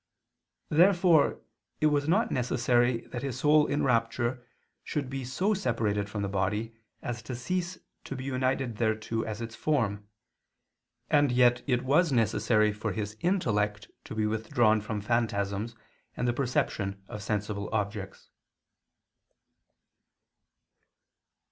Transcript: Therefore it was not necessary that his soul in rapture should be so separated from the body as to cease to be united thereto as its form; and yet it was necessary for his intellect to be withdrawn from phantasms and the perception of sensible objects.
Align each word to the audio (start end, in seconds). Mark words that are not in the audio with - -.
Therefore 0.69 1.41
it 1.79 1.85
was 1.85 2.07
not 2.09 2.31
necessary 2.31 3.01
that 3.09 3.21
his 3.21 3.37
soul 3.39 3.67
in 3.67 3.83
rapture 3.83 4.43
should 4.83 5.11
be 5.11 5.23
so 5.23 5.53
separated 5.53 6.09
from 6.09 6.23
the 6.23 6.27
body 6.27 6.73
as 7.03 7.21
to 7.21 7.35
cease 7.35 7.77
to 8.05 8.15
be 8.15 8.23
united 8.23 8.77
thereto 8.79 9.21
as 9.23 9.41
its 9.41 9.55
form; 9.55 10.07
and 11.11 11.31
yet 11.31 11.61
it 11.67 11.83
was 11.83 12.11
necessary 12.11 12.73
for 12.73 12.93
his 12.93 13.15
intellect 13.19 13.91
to 14.05 14.15
be 14.15 14.25
withdrawn 14.25 14.81
from 14.81 15.01
phantasms 15.01 15.75
and 16.17 16.27
the 16.27 16.33
perception 16.33 17.03
of 17.07 17.21
sensible 17.21 17.69
objects. 17.71 18.31